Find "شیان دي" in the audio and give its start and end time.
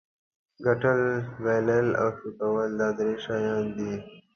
3.25-3.93